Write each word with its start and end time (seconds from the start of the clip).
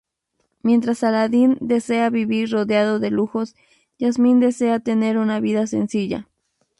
Mientras 0.63 1.03
Aladdín 1.03 1.59
desea 1.61 2.09
vivir 2.09 2.49
rodeado 2.49 2.97
de 2.97 3.11
lujos, 3.11 3.55
Jasmín 3.99 4.39
desea 4.39 4.79
tener 4.79 5.19
una 5.19 5.39
vida 5.39 5.67
sencilla. 5.67 6.27